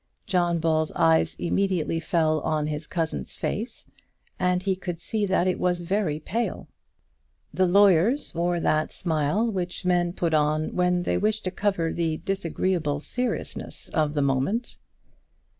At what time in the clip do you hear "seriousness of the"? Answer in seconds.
12.99-14.23